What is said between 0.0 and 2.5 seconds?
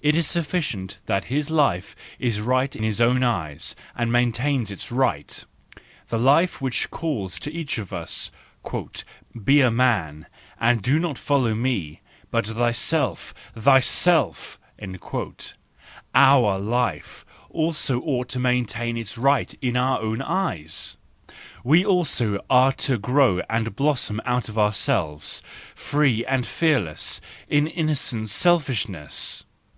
It is sufficient that his life is